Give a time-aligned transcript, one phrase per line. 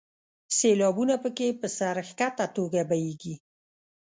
[0.57, 3.35] سیلابونه په کې په سر ښکته توګه بهیږي.